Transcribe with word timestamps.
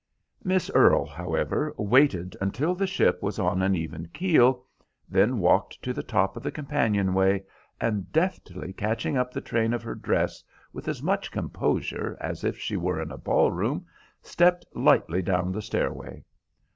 Miss 0.43 0.71
Earle, 0.73 1.05
however, 1.05 1.75
waited 1.77 2.35
until 2.41 2.73
the 2.73 2.87
ship 2.87 3.21
was 3.21 3.37
on 3.37 3.61
an 3.61 3.75
even 3.75 4.07
keel, 4.07 4.65
then 5.07 5.37
walked 5.37 5.79
to 5.83 5.93
the 5.93 6.01
top 6.01 6.35
of 6.35 6.41
the 6.41 6.49
companion 6.51 7.13
way, 7.13 7.43
and, 7.79 8.11
deftly 8.11 8.73
catching 8.73 9.15
up 9.15 9.31
the 9.31 9.41
train 9.41 9.73
of 9.73 9.83
her 9.83 9.93
dress 9.93 10.43
with 10.73 10.87
as 10.87 11.03
much 11.03 11.29
composure 11.29 12.17
as 12.19 12.43
if 12.43 12.57
she 12.57 12.75
were 12.75 12.99
in 12.99 13.11
a 13.11 13.15
ballroom, 13.19 13.85
stepped 14.23 14.65
lightly 14.75 15.21
down 15.21 15.51
the 15.51 15.61
stairway. 15.61 16.23